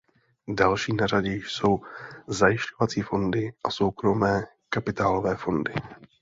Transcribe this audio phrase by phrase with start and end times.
[0.55, 1.79] Další na řadě jsou
[2.27, 5.73] zajišťovací fondy a soukromé kapitálové fondy.